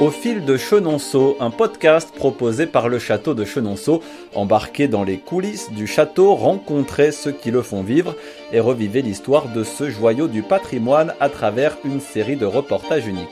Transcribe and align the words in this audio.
Au 0.00 0.12
fil 0.12 0.44
de 0.44 0.56
Chenonceau, 0.56 1.36
un 1.40 1.50
podcast 1.50 2.14
proposé 2.14 2.66
par 2.66 2.88
le 2.88 3.00
château 3.00 3.34
de 3.34 3.44
Chenonceau, 3.44 4.00
embarqué 4.32 4.86
dans 4.86 5.02
les 5.02 5.18
coulisses 5.18 5.72
du 5.72 5.88
château, 5.88 6.36
rencontrer 6.36 7.10
ceux 7.10 7.32
qui 7.32 7.50
le 7.50 7.62
font 7.62 7.82
vivre 7.82 8.14
et 8.52 8.60
revivez 8.60 9.02
l'histoire 9.02 9.48
de 9.48 9.64
ce 9.64 9.90
joyau 9.90 10.28
du 10.28 10.42
patrimoine 10.42 11.14
à 11.18 11.28
travers 11.28 11.76
une 11.84 12.00
série 12.00 12.36
de 12.36 12.46
reportages 12.46 13.08
uniques. 13.08 13.26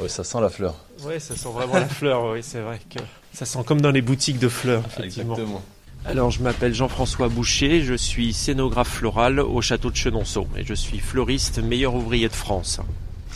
Oui, 0.00 0.08
ça 0.08 0.24
sent 0.24 0.40
la 0.40 0.48
fleur. 0.48 0.76
Oui, 1.04 1.20
ça 1.20 1.36
sent 1.36 1.50
vraiment 1.52 1.74
la 1.74 1.88
fleur, 1.88 2.32
oui, 2.32 2.38
c'est 2.42 2.60
vrai 2.60 2.80
que 2.88 3.00
ça 3.34 3.44
sent 3.44 3.58
comme 3.66 3.82
dans 3.82 3.90
les 3.90 4.02
boutiques 4.02 4.38
de 4.38 4.48
fleurs, 4.48 4.82
effectivement. 4.86 5.34
Exactement. 5.34 5.62
Alors, 6.06 6.30
je 6.30 6.42
m'appelle 6.42 6.74
Jean-François 6.74 7.28
Boucher, 7.28 7.82
je 7.82 7.94
suis 7.94 8.32
scénographe 8.32 8.88
floral 8.88 9.40
au 9.40 9.60
château 9.60 9.90
de 9.90 9.96
Chenonceau 9.96 10.46
et 10.56 10.64
je 10.64 10.74
suis 10.74 10.98
fleuriste 10.98 11.58
meilleur 11.58 11.94
ouvrier 11.94 12.28
de 12.28 12.34
France. 12.34 12.80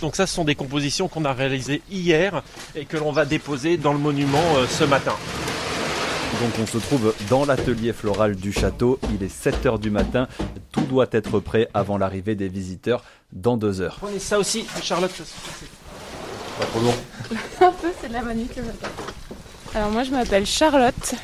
Donc 0.00 0.16
ça, 0.16 0.26
ce 0.26 0.34
sont 0.34 0.44
des 0.44 0.54
compositions 0.54 1.06
qu'on 1.06 1.24
a 1.24 1.32
réalisées 1.32 1.82
hier 1.90 2.42
et 2.74 2.86
que 2.86 2.96
l'on 2.96 3.12
va 3.12 3.24
déposer 3.24 3.76
dans 3.76 3.92
le 3.92 3.98
monument 3.98 4.56
euh, 4.56 4.66
ce 4.66 4.84
matin. 4.84 5.14
Donc 6.40 6.52
on 6.60 6.66
se 6.66 6.78
trouve 6.78 7.14
dans 7.28 7.44
l'atelier 7.44 7.92
floral 7.92 8.34
du 8.36 8.52
château, 8.52 8.98
il 9.14 9.22
est 9.22 9.32
7h 9.32 9.78
du 9.78 9.90
matin, 9.90 10.26
tout 10.72 10.80
doit 10.86 11.06
être 11.12 11.40
prêt 11.40 11.68
avant 11.74 11.98
l'arrivée 11.98 12.34
des 12.34 12.48
visiteurs 12.48 13.04
dans 13.32 13.56
deux 13.58 13.80
heures. 13.82 13.98
Prenez 14.00 14.18
ça 14.18 14.38
aussi, 14.38 14.64
Charlotte. 14.82 15.10
ça 15.10 15.24
se 15.24 15.30
passe. 15.30 15.68
Pas 16.58 16.66
trop 16.66 16.80
long. 16.80 16.94
Un 17.60 17.72
peu, 17.72 17.88
c'est 18.00 18.08
de 18.08 18.14
la 18.14 18.22
manip 18.22 18.56
le 18.56 18.62
matin. 18.62 18.88
Alors 19.74 19.90
moi 19.90 20.02
je 20.04 20.10
m'appelle 20.10 20.46
Charlotte, 20.46 21.14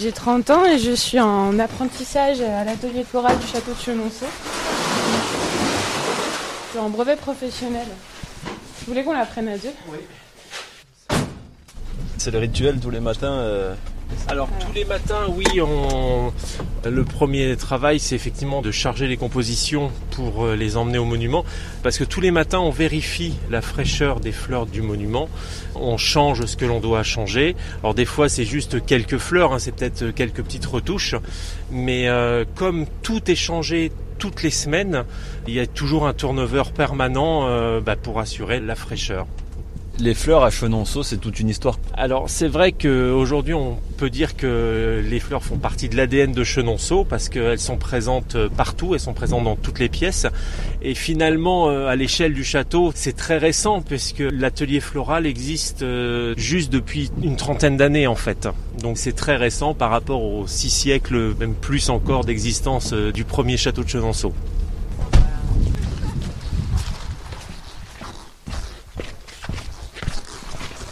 j'ai 0.00 0.12
30 0.12 0.48
ans 0.50 0.64
et 0.64 0.78
je 0.78 0.92
suis 0.92 1.20
en 1.20 1.58
apprentissage 1.58 2.40
à 2.40 2.64
l'atelier 2.64 3.04
floral 3.04 3.38
du 3.38 3.46
château 3.46 3.72
de 3.72 3.78
Chenonceau. 3.78 4.26
Je 6.66 6.70
suis 6.70 6.78
en 6.78 6.88
brevet 6.88 7.16
professionnel. 7.16 7.86
Je 8.80 8.86
voulais 8.86 9.04
qu'on 9.04 9.12
l'apprenne 9.12 9.48
à 9.48 9.58
deux? 9.58 9.72
C'est 12.16 12.30
le 12.30 12.38
rituel 12.38 12.80
tous 12.80 12.88
les 12.90 13.00
matins. 13.00 13.32
euh, 13.32 13.74
Alors 14.28 14.48
tous 14.58 14.72
les 14.72 14.86
matins, 14.86 15.26
oui, 15.28 15.60
on... 15.60 16.32
le 16.84 17.04
premier 17.04 17.56
travail, 17.56 17.98
c'est 17.98 18.14
effectivement 18.14 18.62
de 18.62 18.70
charger 18.70 19.06
les 19.06 19.16
compositions 19.16 19.90
pour 20.12 20.46
euh, 20.46 20.56
les 20.56 20.76
emmener 20.76 20.98
au 20.98 21.04
monument, 21.04 21.44
parce 21.82 21.98
que 21.98 22.04
tous 22.04 22.20
les 22.20 22.30
matins, 22.30 22.60
on 22.60 22.70
vérifie 22.70 23.34
la 23.50 23.60
fraîcheur 23.60 24.20
des 24.20 24.32
fleurs 24.32 24.66
du 24.66 24.80
monument, 24.80 25.28
on 25.74 25.96
change 25.96 26.44
ce 26.46 26.56
que 26.56 26.64
l'on 26.64 26.80
doit 26.80 27.02
changer. 27.02 27.54
Alors 27.82 27.94
des 27.94 28.04
fois, 28.04 28.28
c'est 28.28 28.44
juste 28.44 28.84
quelques 28.84 29.18
fleurs, 29.18 29.52
hein, 29.52 29.58
c'est 29.58 29.74
peut-être 29.74 30.10
quelques 30.10 30.42
petites 30.42 30.66
retouches, 30.66 31.14
mais 31.70 32.08
euh, 32.08 32.44
comme 32.54 32.86
tout 33.02 33.30
est 33.30 33.36
changé 33.36 33.92
toutes 34.18 34.42
les 34.42 34.50
semaines, 34.50 35.04
il 35.48 35.54
y 35.54 35.60
a 35.60 35.66
toujours 35.66 36.06
un 36.06 36.14
turnover 36.14 36.64
permanent 36.76 37.46
euh, 37.48 37.80
bah, 37.80 37.96
pour 37.96 38.20
assurer 38.20 38.60
la 38.60 38.74
fraîcheur. 38.74 39.26
Les 40.02 40.14
fleurs 40.14 40.44
à 40.44 40.50
Chenonceau, 40.50 41.02
c'est 41.02 41.18
toute 41.18 41.40
une 41.40 41.50
histoire. 41.50 41.78
Alors 41.92 42.30
c'est 42.30 42.48
vrai 42.48 42.72
qu'aujourd'hui 42.72 43.52
on 43.52 43.76
peut 43.98 44.08
dire 44.08 44.34
que 44.34 45.04
les 45.06 45.20
fleurs 45.20 45.42
font 45.42 45.58
partie 45.58 45.90
de 45.90 45.96
l'ADN 45.96 46.32
de 46.32 46.42
Chenonceau 46.42 47.04
parce 47.04 47.28
qu'elles 47.28 47.58
sont 47.58 47.76
présentes 47.76 48.38
partout, 48.56 48.94
elles 48.94 49.00
sont 49.00 49.12
présentes 49.12 49.44
dans 49.44 49.56
toutes 49.56 49.78
les 49.78 49.90
pièces. 49.90 50.26
Et 50.80 50.94
finalement 50.94 51.68
euh, 51.68 51.86
à 51.86 51.96
l'échelle 51.96 52.32
du 52.32 52.44
château 52.44 52.92
c'est 52.94 53.14
très 53.14 53.36
récent 53.36 53.82
puisque 53.82 54.20
l'atelier 54.20 54.80
floral 54.80 55.26
existe 55.26 55.82
euh, 55.82 56.32
juste 56.38 56.72
depuis 56.72 57.10
une 57.22 57.36
trentaine 57.36 57.76
d'années 57.76 58.06
en 58.06 58.14
fait. 58.14 58.48
Donc 58.80 58.96
c'est 58.96 59.12
très 59.12 59.36
récent 59.36 59.74
par 59.74 59.90
rapport 59.90 60.22
aux 60.22 60.46
six 60.46 60.70
siècles, 60.70 61.34
même 61.38 61.54
plus 61.54 61.90
encore 61.90 62.24
d'existence 62.24 62.94
euh, 62.94 63.12
du 63.12 63.24
premier 63.24 63.58
château 63.58 63.84
de 63.84 63.88
Chenonceau. 63.90 64.32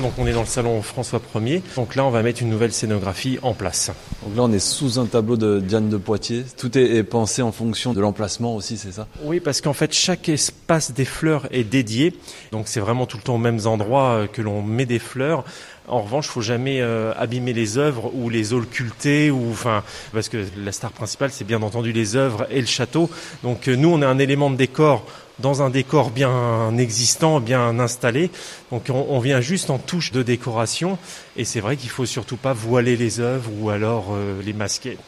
Donc 0.01 0.13
on 0.19 0.27
est 0.27 0.33
dans 0.33 0.41
le 0.41 0.47
salon 0.47 0.81
François 0.83 1.21
1er. 1.35 1.63
Donc 1.77 1.95
là 1.95 2.05
on 2.05 2.11
va 2.11 2.23
mettre 2.23 2.43
une 2.43 2.51
nouvelle 2.51 2.73
scénographie 2.73 3.39
en 3.43 3.55
place. 3.55 3.91
Donc 4.25 4.37
là, 4.37 4.43
on 4.43 4.53
est 4.53 4.59
sous 4.59 4.99
un 4.99 5.07
tableau 5.07 5.37
de 5.37 5.61
Diane 5.61 5.89
de 5.89 5.97
Poitiers. 5.97 6.45
Tout 6.57 6.77
est, 6.77 7.03
pensé 7.05 7.41
en 7.41 7.53
fonction 7.53 7.93
de 7.93 8.01
l'emplacement 8.01 8.57
aussi, 8.57 8.77
c'est 8.77 8.93
ça? 8.93 9.07
Oui, 9.23 9.39
parce 9.41 9.61
qu'en 9.61 9.73
fait, 9.73 9.93
chaque 9.93 10.29
espace 10.29 10.93
des 10.93 11.05
fleurs 11.05 11.47
est 11.51 11.65
dédié. 11.65 12.15
Donc, 12.51 12.67
c'est 12.67 12.81
vraiment 12.81 13.07
tout 13.07 13.17
le 13.17 13.23
temps 13.23 13.37
aux 13.37 13.39
mêmes 13.39 13.61
endroits 13.65 14.11
euh, 14.11 14.27
que 14.27 14.43
l'on 14.43 14.61
met 14.61 14.87
des 14.87 14.99
fleurs. 14.99 15.45
En 15.87 16.03
revanche, 16.03 16.27
faut 16.27 16.43
jamais 16.43 16.83
euh, 16.83 17.13
abîmer 17.17 17.53
les 17.53 17.79
œuvres 17.79 18.11
ou 18.15 18.29
les 18.29 18.53
occulter 18.53 19.31
ou 19.31 19.51
enfin 19.51 19.83
parce 20.13 20.29
que 20.29 20.45
la 20.63 20.73
star 20.73 20.93
principale 20.93 21.31
c'est 21.31 21.47
bien 21.47 21.63
entendu 21.63 21.93
les 21.93 22.15
œuvres 22.15 22.47
et 22.51 22.61
le 22.61 22.67
château. 22.67 23.09
Donc 23.43 23.69
euh, 23.69 23.75
nous 23.75 23.89
on 23.89 24.03
est 24.03 24.05
un 24.05 24.19
élément 24.19 24.51
de 24.51 24.57
décor 24.57 25.07
dans 25.39 25.63
un 25.63 25.71
décor 25.71 26.11
bien 26.11 26.77
existant, 26.79 27.41
bien 27.41 27.79
installé. 27.79 28.31
Donc 28.71 28.87
on, 28.91 29.19
vient 29.21 29.41
juste 29.41 29.71
en 29.71 29.79
touche 29.79 30.13
de 30.13 30.23
décoration 30.23 30.99
et 31.37 31.45
c'est 31.45 31.61
vrai 31.61 31.77
qu'il 31.77 31.91
faut 31.91 32.07
surtout 32.07 32.37
pas 32.37 32.53
voiler 32.53 32.97
les 32.97 33.21
œuvres 33.21 33.51
ou 33.61 33.71
alors 33.71 34.09
euh, 34.13 34.41
les 34.43 34.53
masquer. 34.53 34.99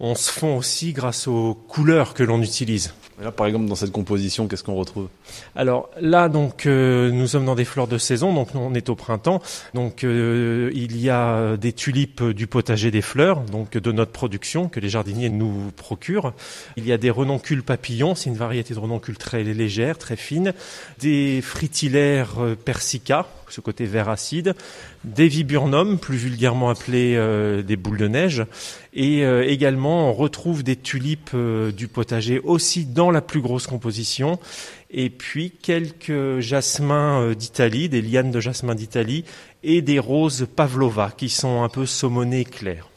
On 0.00 0.14
se 0.14 0.30
fond 0.30 0.56
aussi 0.56 0.92
grâce 0.92 1.28
aux 1.28 1.54
couleurs 1.54 2.14
que 2.14 2.22
l'on 2.22 2.42
utilise. 2.42 2.94
Et 3.20 3.24
Là, 3.24 3.32
par 3.32 3.46
exemple, 3.46 3.66
dans 3.66 3.74
cette 3.74 3.90
composition, 3.90 4.46
qu'est-ce 4.46 4.62
qu'on 4.62 4.74
retrouve? 4.74 5.08
Alors 5.56 5.90
là, 6.00 6.28
donc, 6.28 6.66
euh, 6.66 7.10
nous 7.10 7.26
sommes 7.26 7.44
dans 7.44 7.56
des 7.56 7.64
fleurs 7.64 7.88
de 7.88 7.98
saison, 7.98 8.32
donc 8.32 8.54
on 8.54 8.74
est 8.74 8.88
au 8.88 8.94
printemps. 8.94 9.42
Donc 9.74 10.04
euh, 10.04 10.70
il 10.74 11.00
y 11.00 11.10
a 11.10 11.56
des 11.56 11.72
tulipes 11.72 12.22
du 12.22 12.46
potager 12.46 12.90
des 12.90 13.02
fleurs, 13.02 13.40
donc 13.40 13.72
de 13.72 13.92
notre 13.92 14.12
production 14.12 14.68
que 14.68 14.80
les 14.80 14.88
jardiniers 14.88 15.30
nous 15.30 15.72
procurent. 15.76 16.32
Il 16.76 16.86
y 16.86 16.92
a 16.92 16.98
des 16.98 17.10
renoncules 17.10 17.62
papillons, 17.62 18.14
c'est 18.14 18.30
une 18.30 18.36
variété 18.36 18.74
de 18.74 18.78
renoncules 18.78 19.18
très 19.18 19.42
légère, 19.42 19.98
très 19.98 20.16
fine. 20.16 20.52
Des 20.98 21.40
fritillaires 21.42 22.40
euh, 22.40 22.54
persica, 22.54 23.26
ce 23.52 23.60
côté 23.60 23.84
vert 23.84 24.08
acide. 24.08 24.54
Des 25.04 25.28
viburnums, 25.28 25.98
plus 25.98 26.16
vulgairement 26.16 26.70
appelés 26.70 27.14
euh, 27.16 27.62
des 27.62 27.76
boules 27.76 27.98
de 27.98 28.08
neige. 28.08 28.44
Et 28.94 29.24
euh, 29.24 29.48
également, 29.48 30.10
on 30.10 30.12
retrouve 30.12 30.62
des 30.62 30.76
tulipes 30.76 31.30
euh, 31.34 31.70
du 31.70 31.88
potager 31.88 32.40
aussi 32.40 32.84
dans 32.84 33.10
la 33.10 33.20
plus 33.20 33.40
grosse 33.40 33.66
composition. 33.66 34.38
Et 34.90 35.10
puis 35.10 35.50
quelques 35.50 36.40
jasmins 36.40 37.20
euh, 37.20 37.34
d'Italie, 37.34 37.88
des 37.88 38.02
lianes 38.02 38.30
de 38.30 38.40
jasmin 38.40 38.74
d'Italie 38.74 39.24
et 39.62 39.82
des 39.82 39.98
roses 39.98 40.46
pavlova 40.56 41.12
qui 41.16 41.28
sont 41.28 41.62
un 41.62 41.68
peu 41.68 41.86
saumonées 41.86 42.44
claires. 42.44 42.88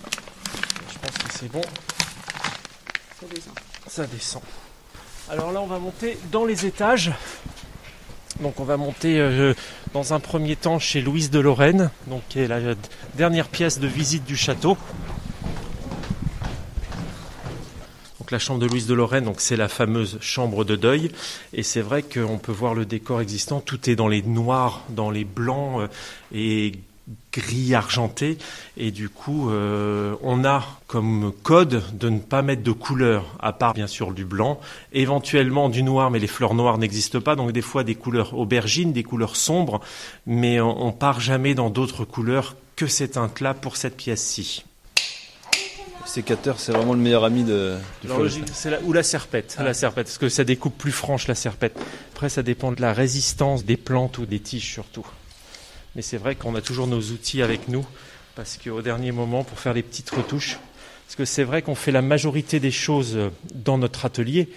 Je 0.92 1.00
pense 1.00 1.18
que 1.18 1.34
c'est 1.34 1.52
bon. 1.52 1.62
Ça 3.88 4.08
descend. 4.08 4.42
Alors 5.30 5.52
là, 5.52 5.62
on 5.62 5.68
va 5.68 5.80
monter 5.80 6.18
dans 6.32 6.46
les 6.46 6.66
étages. 6.66 7.12
Donc 8.42 8.60
on 8.60 8.64
va 8.64 8.76
monter 8.76 9.20
euh, 9.20 9.54
dans 9.94 10.14
un 10.14 10.20
premier 10.20 10.56
temps 10.56 10.80
chez 10.80 11.02
Louise 11.02 11.30
de 11.30 11.40
Lorraine, 11.40 11.92
donc 12.08 12.24
qui 12.28 12.40
est 12.40 12.48
la 12.48 12.60
dernière 13.16 13.48
pièce 13.48 13.80
de 13.80 13.88
visite 13.88 14.26
du 14.26 14.36
château. 14.36 14.78
Donc 18.20 18.32
la 18.32 18.40
chambre 18.40 18.60
de 18.60 18.66
Louise 18.66 18.88
de 18.88 18.96
Lorraine, 18.96 19.32
c'est 19.38 19.56
la 19.56 19.68
fameuse 19.68 20.18
chambre 20.22 20.66
de 20.66 20.76
deuil. 20.76 21.12
Et 21.54 21.62
c'est 21.62 21.82
vrai 21.82 22.02
qu'on 22.02 22.40
peut 22.40 22.52
voir 22.52 22.74
le 22.74 22.86
décor 22.86 23.22
existant. 23.22 23.60
Tout 23.60 23.90
est 23.90 23.96
dans 23.96 24.08
les 24.08 24.24
noirs, 24.24 24.86
dans 24.90 25.12
les 25.12 25.24
blancs 25.24 25.82
euh, 25.82 25.88
et 26.34 26.74
gris 27.34 27.74
argenté. 27.74 28.38
Et 28.78 28.92
du 28.92 29.10
coup, 29.10 29.50
euh, 29.50 30.16
on 30.22 30.46
a 30.46 30.64
comme 30.88 31.32
code 31.44 31.84
de 31.98 32.10
ne 32.10 32.20
pas 32.20 32.42
mettre 32.42 32.64
de 32.64 32.72
couleur, 32.72 33.26
à 33.40 33.54
part 33.54 33.74
bien 33.74 33.88
sûr 33.88 34.12
du 34.14 34.26
blanc, 34.26 34.60
éventuellement 34.94 35.70
du 35.70 35.84
noir, 35.84 36.12
mais 36.12 36.20
les 36.20 36.28
fleurs 36.28 36.54
noires 36.54 36.78
n'existent 36.78 37.22
pas. 37.22 37.36
Donc 37.36 37.52
des 37.52 37.62
fois 37.62 37.84
des 37.84 37.96
couleurs 37.96 38.38
aubergines, 38.38 38.94
des 38.94 39.04
couleurs 39.04 39.36
sombres, 39.36 39.82
mais 40.26 40.60
on, 40.62 40.86
on 40.88 40.92
part 40.92 41.20
jamais 41.20 41.54
dans 41.56 41.70
d'autres 41.70 42.06
couleurs 42.06 42.56
que 42.76 42.88
ces 42.88 43.10
teintes-là 43.12 43.54
pour 43.54 43.78
cette 43.78 43.98
pièce-ci. 43.98 44.66
Le 46.04 46.08
sécateur, 46.08 46.60
c'est 46.60 46.72
vraiment 46.72 46.94
le 46.94 47.00
meilleur 47.00 47.24
ami 47.24 47.44
de, 47.44 47.76
du 48.04 48.10
c'est 48.54 48.72
la- 48.72 48.82
ou 48.82 48.92
la 48.92 49.04
serpette, 49.04 49.56
la 49.60 49.74
serpette, 49.74 50.08
parce 50.08 50.18
que 50.18 50.30
ça 50.30 50.44
découpe 50.44 50.76
plus 50.78 50.92
franche 50.92 51.28
la 51.28 51.36
serpette. 51.36 51.78
Après, 52.14 52.28
ça 52.28 52.42
dépend 52.42 52.72
de 52.72 52.82
la 52.82 52.92
résistance 52.92 53.64
des 53.66 53.78
plantes 53.78 54.18
ou 54.18 54.26
des 54.26 54.40
tiges 54.40 54.68
surtout. 54.74 55.06
Mais 55.96 56.02
c'est 56.02 56.18
vrai 56.18 56.36
qu'on 56.36 56.56
a 56.56 56.62
toujours 56.62 56.88
nos 56.88 57.02
outils 57.02 57.42
avec 57.42 57.68
nous, 57.68 57.86
parce 58.36 58.58
qu'au 58.58 58.82
dernier 58.82 59.12
moment, 59.12 59.44
pour 59.44 59.60
faire 59.60 59.74
les 59.74 59.84
petites 59.84 60.10
retouches, 60.10 60.58
parce 61.06 61.16
que 61.16 61.26
c'est 61.26 61.44
vrai 61.44 61.62
qu'on 61.62 61.76
fait 61.76 61.92
la 61.92 62.02
majorité 62.02 62.60
des 62.60 62.72
choses 62.72 63.18
dans 63.54 63.78
notre 63.78 64.06
atelier, 64.06 64.48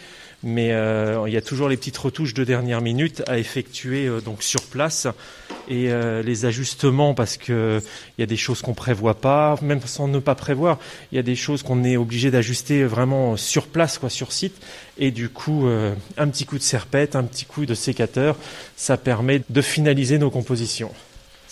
mais 0.45 0.73
euh, 0.73 1.25
il 1.27 1.33
y 1.33 1.37
a 1.39 1.41
toujours 1.41 1.69
les 1.69 1.77
petites 1.77 1.97
retouches 1.97 2.35
de 2.35 2.45
dernière 2.45 2.83
minute 2.83 3.23
à 3.27 3.39
effectuer 3.39 4.07
euh, 4.07 4.21
donc 4.21 4.43
sur 4.43 4.63
place 4.63 5.07
et 5.69 5.91
euh, 5.91 6.23
les 6.23 6.45
ajustements 6.45 7.15
parce 7.15 7.39
que 7.39 7.81
il 8.19 8.21
y 8.21 8.25
a 8.25 8.27
des 8.27 8.37
choses 8.37 8.61
qu'on 8.61 8.75
prévoit 8.75 9.15
pas, 9.15 9.59
même 9.63 9.81
sans 9.87 10.07
ne 10.07 10.19
pas 10.19 10.35
prévoir, 10.35 10.79
il 11.11 11.17
y 11.17 11.19
a 11.19 11.23
des 11.23 11.35
choses 11.35 11.63
qu'on 11.63 11.83
est 11.83 11.97
obligé 11.97 12.31
d'ajuster 12.31 12.85
vraiment 12.85 13.39
sur 13.39 13.67
place, 13.67 13.97
quoi, 13.97 14.11
sur 14.11 14.33
site. 14.33 14.55
Et 14.99 15.11
du 15.11 15.31
coup, 15.31 15.67
un 16.19 16.29
petit 16.29 16.45
coup 16.45 16.59
de 16.59 16.63
serpette, 16.63 17.17
un 17.17 17.25
petit 17.25 17.47
coup 17.47 17.67
de 17.67 17.75
sécateur, 17.75 18.37
ça 18.77 18.97
permet 18.97 19.43
de 19.49 19.63
finaliser 19.63 20.19
nos 20.19 20.31
compositions. 20.31 20.93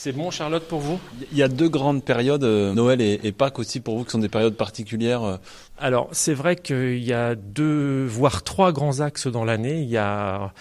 C'est 0.04 0.10
bon, 0.10 0.32
Charlotte, 0.32 0.64
pour 0.64 0.80
vous? 0.80 0.98
Il 1.30 1.38
y 1.38 1.44
a 1.44 1.48
deux 1.48 1.68
grandes 1.68 2.02
périodes, 2.02 2.42
euh, 2.42 2.74
Noël 2.74 3.00
et, 3.00 3.20
et 3.22 3.30
Pâques 3.30 3.60
aussi 3.60 3.78
pour 3.78 3.96
vous, 3.96 4.04
qui 4.04 4.10
sont 4.10 4.18
des 4.18 4.28
périodes 4.28 4.56
particulières. 4.56 5.22
euh. 5.22 5.36
Alors, 5.78 6.08
c'est 6.10 6.34
vrai 6.34 6.56
qu'il 6.56 7.04
y 7.04 7.12
a 7.12 7.36
deux, 7.36 8.04
voire 8.06 8.42
trois 8.42 8.72
grands 8.72 8.98
axes 8.98 9.28
dans 9.28 9.44
l'année. 9.44 9.80
Il 9.80 9.88
y 9.88 9.98
a 9.98 10.52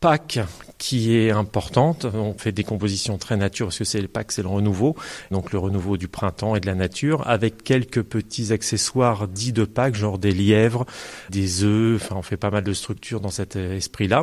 Pâques 0.00 0.38
qui 0.78 1.14
est 1.14 1.30
importante. 1.30 2.06
On 2.06 2.32
fait 2.32 2.52
des 2.52 2.64
compositions 2.64 3.18
très 3.18 3.36
nature 3.36 3.66
parce 3.66 3.78
que 3.78 3.84
c'est 3.84 4.00
le 4.00 4.08
Pâques, 4.08 4.32
c'est 4.32 4.42
le 4.42 4.48
renouveau, 4.48 4.96
donc 5.30 5.52
le 5.52 5.58
renouveau 5.58 5.98
du 5.98 6.08
printemps 6.08 6.56
et 6.56 6.60
de 6.60 6.66
la 6.66 6.74
nature, 6.74 7.28
avec 7.28 7.62
quelques 7.62 8.02
petits 8.02 8.50
accessoires 8.50 9.28
dits 9.28 9.52
de 9.52 9.64
Pâques, 9.64 9.94
genre 9.94 10.18
des 10.18 10.32
lièvres, 10.32 10.86
des 11.28 11.64
œufs. 11.64 12.00
Enfin, 12.02 12.16
on 12.16 12.22
fait 12.22 12.38
pas 12.38 12.50
mal 12.50 12.64
de 12.64 12.72
structures 12.72 13.20
dans 13.20 13.30
cet 13.30 13.56
esprit-là. 13.56 14.22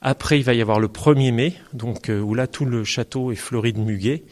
Après, 0.00 0.38
il 0.38 0.44
va 0.44 0.54
y 0.54 0.62
avoir 0.62 0.78
le 0.78 0.86
1er 0.86 1.32
mai, 1.32 1.54
donc 1.72 2.10
euh, 2.10 2.20
où 2.20 2.34
là 2.34 2.46
tout 2.46 2.64
le 2.64 2.84
château 2.84 3.32
est 3.32 3.36
fleuri 3.36 3.72
de 3.72 3.80
muguet. 3.80 4.22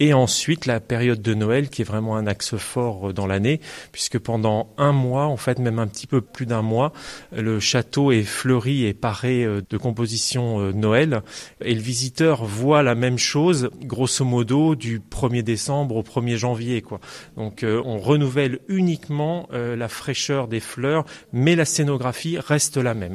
Et 0.00 0.12
ensuite, 0.12 0.66
la 0.66 0.80
période 0.80 1.20
de 1.20 1.34
Noël, 1.34 1.68
qui 1.68 1.82
est 1.82 1.84
vraiment 1.84 2.16
un 2.16 2.26
axe 2.26 2.56
fort 2.56 3.08
euh, 3.08 3.12
dans 3.12 3.26
l'année, 3.26 3.60
puisque 3.90 4.18
pendant 4.18 4.70
un 4.78 4.92
mois, 4.92 5.26
en 5.26 5.36
fait, 5.36 5.58
même 5.58 5.78
un 5.78 5.86
petit 5.86 6.06
peu 6.06 6.20
plus 6.20 6.46
d'un 6.46 6.62
mois, 6.62 6.92
le 7.36 7.58
château 7.58 8.12
est 8.12 8.22
fleuri 8.22 8.84
et 8.84 8.94
paré 8.94 9.44
euh, 9.44 9.60
de 9.68 9.76
compositions 9.76 10.60
euh, 10.60 10.72
Noël. 10.72 11.22
Et 11.64 11.74
le 11.74 11.80
visiteur 11.80 12.44
voit 12.44 12.82
la 12.82 12.94
même 12.94 13.18
chose, 13.18 13.70
grosso 13.82 14.24
modo, 14.24 14.76
du 14.76 15.00
1er 15.00 15.42
décembre 15.42 15.96
au 15.96 16.02
1er 16.02 16.36
janvier, 16.36 16.82
quoi. 16.82 17.00
Donc, 17.36 17.64
on 17.64 17.98
renouvelle 17.98 18.60
uniquement 18.68 19.48
la 19.52 19.88
fraîcheur 19.88 20.48
des 20.48 20.60
fleurs, 20.60 21.04
mais 21.32 21.56
la 21.56 21.64
scénographie 21.64 22.38
reste 22.38 22.76
la 22.76 22.94
même. 22.94 23.14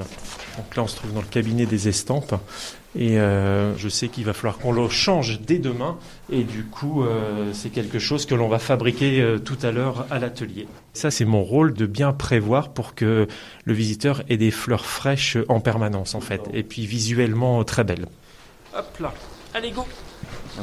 Donc 0.57 0.75
là, 0.75 0.83
on 0.83 0.87
se 0.87 0.95
trouve 0.95 1.13
dans 1.13 1.21
le 1.21 1.27
cabinet 1.27 1.65
des 1.65 1.87
estampes. 1.87 2.35
Et 2.95 3.19
euh, 3.19 3.75
je 3.77 3.89
sais 3.89 4.07
qu'il 4.07 4.25
va 4.25 4.33
falloir 4.33 4.57
qu'on 4.59 4.71
le 4.71 4.87
change 4.87 5.39
dès 5.41 5.57
demain. 5.57 5.97
Et 6.31 6.43
du 6.43 6.63
coup, 6.63 7.03
euh, 7.03 7.51
c'est 7.53 7.69
quelque 7.69 7.99
chose 7.99 8.25
que 8.25 8.35
l'on 8.35 8.47
va 8.47 8.59
fabriquer 8.59 9.21
euh, 9.21 9.39
tout 9.39 9.57
à 9.63 9.71
l'heure 9.71 10.05
à 10.11 10.19
l'atelier. 10.19 10.67
Ça, 10.93 11.09
c'est 11.09 11.25
mon 11.25 11.43
rôle 11.43 11.73
de 11.73 11.85
bien 11.87 12.13
prévoir 12.13 12.69
pour 12.69 12.93
que 12.93 13.27
le 13.65 13.73
visiteur 13.73 14.21
ait 14.29 14.37
des 14.37 14.51
fleurs 14.51 14.85
fraîches 14.85 15.37
en 15.49 15.59
permanence, 15.59 16.13
en 16.13 16.21
fait. 16.21 16.41
Et 16.53 16.63
puis 16.63 16.85
visuellement 16.85 17.63
très 17.63 17.83
belles. 17.83 18.05
Hop 18.75 18.99
là, 18.99 19.13
allez 19.53 19.71
go 19.71 19.85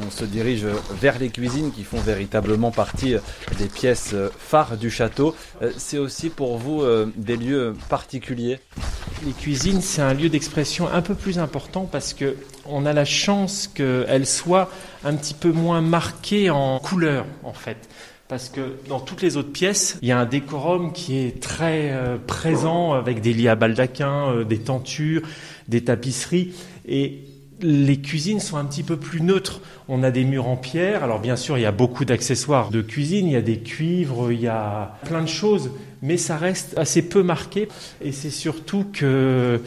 on 0.07 0.09
se 0.09 0.23
dirige 0.23 0.65
vers 1.01 1.19
les 1.19 1.29
cuisines 1.29 1.73
qui 1.73 1.83
font 1.83 1.99
véritablement 1.99 2.71
partie 2.71 3.15
des 3.57 3.65
pièces 3.65 4.15
phares 4.39 4.77
du 4.77 4.89
château. 4.89 5.35
C'est 5.75 5.97
aussi 5.97 6.29
pour 6.29 6.57
vous 6.57 6.85
des 7.17 7.35
lieux 7.35 7.75
particuliers 7.89 8.61
les 9.25 9.33
cuisines, 9.33 9.81
c'est 9.81 10.01
un 10.01 10.13
lieu 10.13 10.29
d'expression 10.29 10.87
un 10.87 11.01
peu 11.01 11.15
plus 11.15 11.39
important 11.39 11.87
parce 11.91 12.13
que 12.13 12.35
on 12.65 12.85
a 12.85 12.93
la 12.93 13.05
chance 13.05 13.67
qu'elles 13.67 14.25
soient 14.25 14.69
un 15.03 15.15
petit 15.15 15.33
peu 15.33 15.51
moins 15.51 15.81
marquées 15.81 16.49
en 16.49 16.79
couleur, 16.79 17.25
en 17.43 17.53
fait. 17.53 17.89
Parce 18.27 18.49
que 18.49 18.77
dans 18.87 18.99
toutes 18.99 19.21
les 19.21 19.35
autres 19.35 19.51
pièces, 19.51 19.97
il 20.01 20.07
y 20.07 20.11
a 20.11 20.19
un 20.19 20.25
décorum 20.25 20.93
qui 20.93 21.17
est 21.17 21.41
très 21.41 21.91
euh, 21.91 22.17
présent 22.17 22.93
avec 22.93 23.19
des 23.19 23.33
lits 23.33 23.49
à 23.49 23.55
baldaquin, 23.55 24.29
euh, 24.29 24.43
des 24.45 24.59
tentures, 24.59 25.21
des 25.67 25.83
tapisseries. 25.83 26.53
Et 26.87 27.25
les 27.61 28.01
cuisines 28.01 28.39
sont 28.39 28.57
un 28.57 28.65
petit 28.65 28.83
peu 28.83 28.97
plus 28.97 29.21
neutres. 29.21 29.61
On 29.87 30.03
a 30.03 30.11
des 30.11 30.23
murs 30.23 30.47
en 30.47 30.57
pierre. 30.57 31.03
Alors 31.03 31.19
bien 31.19 31.35
sûr, 31.35 31.57
il 31.57 31.61
y 31.61 31.65
a 31.65 31.71
beaucoup 31.71 32.05
d'accessoires 32.05 32.69
de 32.69 32.81
cuisine. 32.81 33.27
Il 33.27 33.33
y 33.33 33.37
a 33.37 33.41
des 33.41 33.59
cuivres, 33.59 34.31
il 34.31 34.41
y 34.41 34.47
a 34.47 34.95
plein 35.05 35.21
de 35.21 35.27
choses, 35.27 35.71
mais 36.01 36.17
ça 36.17 36.37
reste 36.37 36.77
assez 36.77 37.01
peu 37.01 37.23
marqué. 37.23 37.67
Et 38.01 38.11
c'est 38.11 38.29
surtout 38.29 38.85
que 38.91 39.61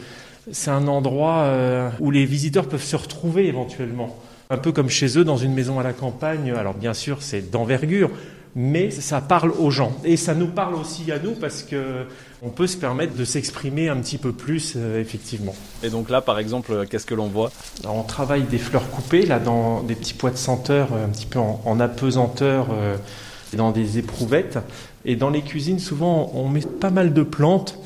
c'est 0.51 0.71
un 0.71 0.87
endroit 0.87 1.39
euh, 1.39 1.89
où 1.99 2.11
les 2.11 2.25
visiteurs 2.25 2.67
peuvent 2.67 2.83
se 2.83 2.95
retrouver 2.95 3.47
éventuellement. 3.47 4.17
Un 4.49 4.57
peu 4.57 4.71
comme 4.71 4.89
chez 4.89 5.17
eux 5.17 5.23
dans 5.23 5.37
une 5.37 5.53
maison 5.53 5.79
à 5.79 5.83
la 5.83 5.93
campagne. 5.93 6.51
Alors 6.51 6.75
bien 6.75 6.93
sûr, 6.93 7.21
c'est 7.21 7.49
d'envergure, 7.49 8.11
mais 8.55 8.89
ça 8.89 9.19
parle 9.19 9.51
aux 9.51 9.69
gens. 9.69 9.91
Et 10.05 10.15
ça 10.15 10.33
nous 10.33 10.47
parle 10.47 10.75
aussi 10.75 11.11
à 11.11 11.19
nous 11.19 11.33
parce 11.33 11.61
que 11.61 12.05
on 12.41 12.49
peut 12.49 12.67
se 12.67 12.77
permettre 12.77 13.15
de 13.15 13.25
s'exprimer 13.25 13.89
un 13.89 13.97
petit 13.97 14.17
peu 14.17 14.31
plus, 14.31 14.73
euh, 14.77 15.01
effectivement. 15.01 15.55
Et 15.83 15.89
donc 15.89 16.09
là, 16.09 16.21
par 16.21 16.39
exemple, 16.39 16.71
euh, 16.71 16.85
qu'est-ce 16.89 17.05
que 17.05 17.15
l'on 17.15 17.27
voit? 17.27 17.51
On 17.85 18.03
travaille 18.03 18.43
des 18.43 18.57
fleurs 18.57 18.89
coupées, 18.91 19.25
là, 19.25 19.39
dans 19.39 19.81
des 19.81 19.95
petits 19.95 20.13
pois 20.13 20.31
de 20.31 20.37
senteur, 20.37 20.89
euh, 20.93 21.05
un 21.05 21.09
petit 21.09 21.25
peu 21.25 21.39
en, 21.39 21.79
apesanteur, 21.79 22.67
dans 23.53 23.71
des 23.71 23.97
éprouvettes. 23.97 24.59
Et 25.05 25.15
dans 25.15 25.29
les 25.29 25.41
cuisines, 25.41 25.79
souvent, 25.79 26.31
on 26.33 26.47
met 26.47 26.61
pas 26.61 26.91
mal 26.91 27.13
de 27.13 27.23
plantes. 27.23 27.77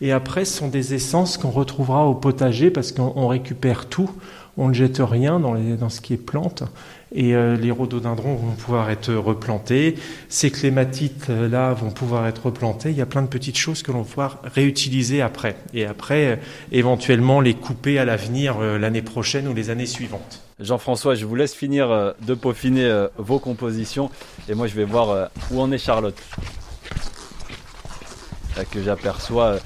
Et 0.00 0.12
après, 0.12 0.44
ce 0.44 0.58
sont 0.58 0.68
des 0.68 0.94
essences 0.94 1.38
qu'on 1.38 1.50
retrouvera 1.50 2.06
au 2.06 2.14
potager 2.14 2.70
parce 2.70 2.92
qu'on 2.92 3.26
récupère 3.26 3.86
tout 3.86 4.10
on 4.58 4.68
ne 4.68 4.74
jette 4.74 4.98
rien 4.98 5.38
dans, 5.40 5.54
dans 5.54 5.88
ce 5.88 6.00
qui 6.00 6.12
est 6.12 6.18
plante 6.18 6.64
et 7.12 7.34
euh, 7.34 7.56
les 7.56 7.70
rhododendrons 7.70 8.34
vont 8.34 8.52
pouvoir 8.52 8.90
être 8.90 9.14
replantés, 9.14 9.96
ces 10.28 10.50
clématites 10.50 11.30
euh, 11.30 11.74
vont 11.76 11.90
pouvoir 11.90 12.26
être 12.26 12.46
replantées. 12.46 12.90
Il 12.90 12.96
y 12.96 13.02
a 13.02 13.06
plein 13.06 13.22
de 13.22 13.28
petites 13.28 13.56
choses 13.56 13.82
que 13.82 13.92
l'on 13.92 14.02
va 14.02 14.08
pouvoir 14.08 14.38
réutiliser 14.44 15.22
après 15.22 15.56
et 15.72 15.86
après 15.86 16.26
euh, 16.26 16.36
éventuellement 16.72 17.40
les 17.40 17.54
couper 17.54 17.98
à 17.98 18.04
l'avenir 18.04 18.58
l'année 18.60 19.02
prochaine 19.02 19.48
ou 19.48 19.54
les 19.54 19.70
années 19.70 19.86
suivantes. 19.86 20.42
Jean-François, 20.60 21.14
je 21.14 21.24
vous 21.24 21.34
laisse 21.34 21.54
finir 21.54 22.14
de 22.20 22.34
peaufiner 22.34 23.06
vos 23.16 23.38
compositions 23.38 24.10
et 24.48 24.54
moi 24.54 24.66
je 24.66 24.74
vais 24.74 24.84
voir 24.84 25.30
où 25.50 25.60
en 25.60 25.70
est 25.70 25.78
Charlotte. 25.78 26.20
Là 28.56 28.64
que 28.64 28.82
j'aperçois 28.82 29.58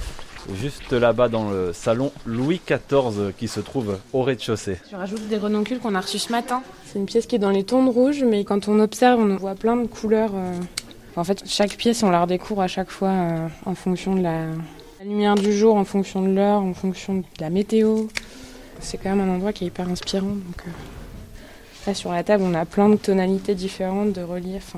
juste 0.54 0.92
là-bas 0.92 1.28
dans 1.28 1.50
le 1.50 1.72
salon 1.72 2.12
Louis 2.26 2.60
XIV 2.66 3.32
qui 3.36 3.48
se 3.48 3.60
trouve 3.60 3.98
au 4.12 4.22
rez-de-chaussée. 4.22 4.78
Je 4.90 4.96
rajoute 4.96 5.28
des 5.28 5.38
renoncules 5.38 5.78
qu'on 5.78 5.94
a 5.94 6.00
reçus 6.00 6.18
ce 6.18 6.32
matin. 6.32 6.62
C'est 6.86 6.98
une 6.98 7.06
pièce 7.06 7.26
qui 7.26 7.36
est 7.36 7.38
dans 7.38 7.50
les 7.50 7.64
tons 7.64 7.84
de 7.84 7.90
rouge, 7.90 8.22
mais 8.24 8.44
quand 8.44 8.68
on 8.68 8.78
observe, 8.80 9.20
on 9.20 9.36
voit 9.36 9.54
plein 9.54 9.76
de 9.76 9.86
couleurs. 9.86 10.32
Euh. 10.34 10.58
En 11.16 11.24
fait, 11.24 11.42
chaque 11.46 11.76
pièce, 11.76 12.02
on 12.02 12.10
la 12.10 12.22
redécouvre 12.22 12.62
à 12.62 12.68
chaque 12.68 12.90
fois 12.90 13.10
euh, 13.10 13.48
en 13.66 13.74
fonction 13.74 14.14
de 14.14 14.22
la... 14.22 14.46
lumière 15.04 15.34
du 15.34 15.52
jour, 15.52 15.76
en 15.76 15.84
fonction 15.84 16.22
de 16.22 16.32
l'heure, 16.32 16.62
en 16.62 16.74
fonction 16.74 17.14
de 17.14 17.24
la 17.40 17.50
météo. 17.50 18.06
C'est 18.80 18.98
quand 18.98 19.10
même 19.14 19.28
un 19.28 19.34
endroit 19.34 19.52
qui 19.52 19.64
est 19.64 19.68
hyper 19.68 19.88
inspirant. 19.88 20.26
Donc, 20.26 20.62
euh. 20.66 20.70
Là, 21.86 21.94
sur 21.94 22.12
la 22.12 22.22
table, 22.22 22.44
on 22.46 22.54
a 22.54 22.64
plein 22.64 22.88
de 22.88 22.96
tonalités 22.96 23.54
différentes, 23.54 24.12
de 24.12 24.22
reliefs 24.22 24.76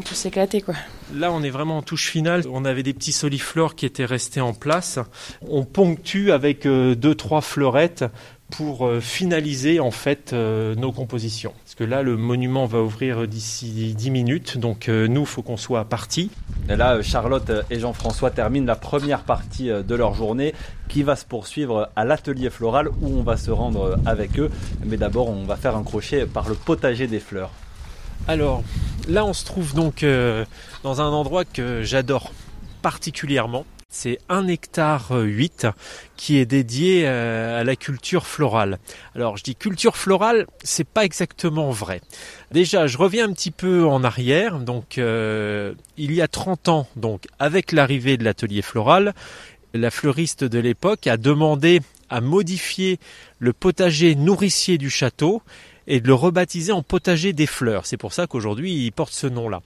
on 0.00 0.02
peut 0.02 0.14
s'éclater 0.14 0.62
quoi. 0.62 0.74
Là, 1.14 1.30
on 1.30 1.42
est 1.42 1.50
vraiment 1.50 1.76
en 1.76 1.82
touche 1.82 2.08
finale. 2.08 2.44
On 2.50 2.64
avait 2.64 2.82
des 2.82 2.94
petits 2.94 3.12
soliflores 3.12 3.74
qui 3.74 3.84
étaient 3.84 4.06
restés 4.06 4.40
en 4.40 4.54
place. 4.54 4.98
On 5.46 5.64
ponctue 5.64 6.30
avec 6.30 6.64
euh, 6.64 6.94
deux 6.94 7.14
trois 7.14 7.42
fleurettes 7.42 8.06
pour 8.50 8.86
euh, 8.86 9.00
finaliser 9.00 9.78
en 9.78 9.90
fait 9.90 10.32
euh, 10.32 10.74
nos 10.74 10.90
compositions. 10.90 11.52
Parce 11.64 11.74
que 11.74 11.84
là, 11.84 12.02
le 12.02 12.16
monument 12.16 12.64
va 12.64 12.80
ouvrir 12.80 13.28
d'ici 13.28 13.94
10 13.94 14.10
minutes, 14.10 14.56
donc 14.56 14.88
nous, 14.88 15.20
il 15.20 15.26
faut 15.26 15.42
qu'on 15.42 15.58
soit 15.58 15.84
partis. 15.84 16.30
Et 16.70 16.76
là, 16.76 17.02
Charlotte 17.02 17.52
et 17.68 17.78
Jean-François 17.78 18.30
terminent 18.30 18.66
la 18.66 18.76
première 18.76 19.24
partie 19.24 19.68
de 19.68 19.94
leur 19.94 20.14
journée 20.14 20.54
qui 20.88 21.02
va 21.02 21.14
se 21.14 21.26
poursuivre 21.26 21.90
à 21.94 22.06
l'atelier 22.06 22.48
floral 22.48 22.88
où 22.88 23.18
on 23.18 23.22
va 23.22 23.36
se 23.36 23.50
rendre 23.50 23.98
avec 24.06 24.38
eux. 24.38 24.50
Mais 24.86 24.96
d'abord, 24.96 25.28
on 25.28 25.44
va 25.44 25.56
faire 25.56 25.76
un 25.76 25.84
crochet 25.84 26.24
par 26.24 26.48
le 26.48 26.54
potager 26.54 27.06
des 27.06 27.20
fleurs. 27.20 27.50
Alors 28.28 28.62
là, 29.08 29.24
on 29.24 29.32
se 29.32 29.44
trouve 29.44 29.74
donc 29.74 30.02
euh, 30.02 30.44
dans 30.82 31.00
un 31.00 31.08
endroit 31.08 31.44
que 31.44 31.82
j'adore 31.82 32.32
particulièrement. 32.82 33.64
C'est 33.92 34.18
un 34.28 34.46
hectare 34.46 35.10
8 35.10 35.66
qui 36.16 36.38
est 36.38 36.46
dédié 36.46 37.02
euh, 37.06 37.60
à 37.60 37.64
la 37.64 37.74
culture 37.74 38.24
florale. 38.24 38.78
Alors 39.16 39.36
je 39.36 39.42
dis 39.42 39.56
culture 39.56 39.96
florale, 39.96 40.46
c'est 40.62 40.86
pas 40.86 41.04
exactement 41.04 41.70
vrai. 41.70 42.00
Déjà, 42.52 42.86
je 42.86 42.98
reviens 42.98 43.28
un 43.28 43.32
petit 43.32 43.50
peu 43.50 43.84
en 43.84 44.04
arrière. 44.04 44.60
Donc 44.60 44.98
euh, 44.98 45.74
il 45.96 46.12
y 46.14 46.22
a 46.22 46.28
30 46.28 46.68
ans, 46.68 46.86
donc 46.94 47.26
avec 47.40 47.72
l'arrivée 47.72 48.16
de 48.16 48.22
l'atelier 48.22 48.62
floral, 48.62 49.12
la 49.74 49.90
fleuriste 49.90 50.44
de 50.44 50.60
l'époque 50.60 51.08
a 51.08 51.16
demandé 51.16 51.80
à 52.10 52.20
modifier 52.20 52.98
le 53.40 53.52
potager 53.52 54.14
nourricier 54.14 54.78
du 54.78 54.90
château 54.90 55.42
et 55.90 56.00
de 56.00 56.06
le 56.06 56.14
rebaptiser 56.14 56.70
en 56.70 56.82
potager 56.82 57.32
des 57.32 57.46
fleurs. 57.46 57.84
C'est 57.84 57.96
pour 57.96 58.12
ça 58.12 58.28
qu'aujourd'hui 58.28 58.72
il 58.72 58.92
porte 58.92 59.12
ce 59.12 59.26
nom-là. 59.26 59.60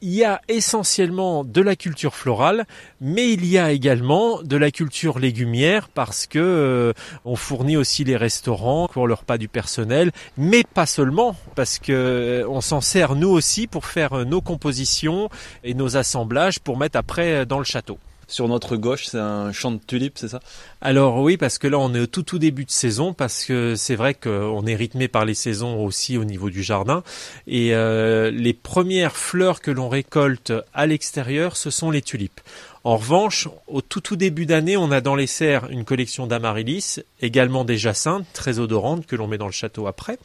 Il 0.00 0.14
y 0.14 0.24
a 0.24 0.40
essentiellement 0.48 1.44
de 1.44 1.60
la 1.60 1.76
culture 1.76 2.14
florale, 2.14 2.64
mais 3.02 3.30
il 3.30 3.44
y 3.44 3.58
a 3.58 3.70
également 3.70 4.42
de 4.42 4.56
la 4.56 4.70
culture 4.70 5.18
légumière 5.18 5.90
parce 5.90 6.26
que 6.26 6.38
euh, 6.38 6.92
on 7.26 7.36
fournit 7.36 7.76
aussi 7.76 8.02
les 8.02 8.16
restaurants 8.16 8.88
pour 8.88 9.06
le 9.06 9.12
repas 9.12 9.36
du 9.36 9.48
personnel, 9.48 10.10
mais 10.38 10.64
pas 10.64 10.86
seulement 10.86 11.36
parce 11.54 11.78
que 11.78 11.92
euh, 11.92 12.48
on 12.48 12.62
s'en 12.62 12.80
sert 12.80 13.14
nous 13.14 13.28
aussi 13.28 13.66
pour 13.66 13.84
faire 13.84 14.24
nos 14.24 14.40
compositions 14.40 15.28
et 15.64 15.74
nos 15.74 15.98
assemblages 15.98 16.60
pour 16.60 16.78
mettre 16.78 16.96
après 16.96 17.44
dans 17.44 17.58
le 17.58 17.64
château. 17.64 17.98
Sur 18.30 18.46
notre 18.46 18.76
gauche, 18.76 19.06
c'est 19.06 19.18
un 19.18 19.52
champ 19.52 19.72
de 19.72 19.80
tulipes, 19.84 20.18
c'est 20.18 20.28
ça? 20.28 20.40
Alors 20.82 21.22
oui, 21.22 21.38
parce 21.38 21.56
que 21.56 21.66
là, 21.66 21.78
on 21.78 21.94
est 21.94 22.00
au 22.00 22.06
tout 22.06 22.22
tout 22.22 22.38
début 22.38 22.66
de 22.66 22.70
saison, 22.70 23.14
parce 23.14 23.46
que 23.46 23.74
c'est 23.74 23.96
vrai 23.96 24.12
qu'on 24.12 24.66
est 24.66 24.74
rythmé 24.74 25.08
par 25.08 25.24
les 25.24 25.32
saisons 25.32 25.82
aussi 25.82 26.18
au 26.18 26.24
niveau 26.24 26.50
du 26.50 26.62
jardin. 26.62 27.02
Et 27.46 27.74
euh, 27.74 28.30
les 28.30 28.52
premières 28.52 29.16
fleurs 29.16 29.62
que 29.62 29.70
l'on 29.70 29.88
récolte 29.88 30.52
à 30.74 30.84
l'extérieur, 30.84 31.56
ce 31.56 31.70
sont 31.70 31.90
les 31.90 32.02
tulipes. 32.02 32.40
En 32.84 32.96
revanche, 32.96 33.48
au 33.66 33.80
tout 33.80 34.00
tout 34.00 34.16
début 34.16 34.46
d'année, 34.46 34.76
on 34.76 34.90
a 34.90 35.00
dans 35.00 35.16
les 35.16 35.26
serres 35.26 35.68
une 35.70 35.84
collection 35.84 36.26
d'amaryllis, 36.26 37.00
également 37.20 37.64
des 37.64 37.76
jacinthes 37.76 38.26
très 38.32 38.60
odorantes 38.60 39.06
que 39.06 39.16
l'on 39.16 39.26
met 39.26 39.38
dans 39.38 39.46
le 39.46 39.52
château 39.52 39.86
après. 39.86 40.18